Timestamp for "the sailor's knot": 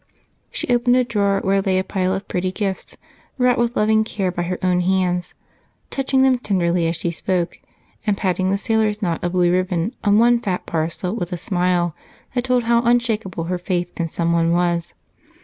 8.49-9.23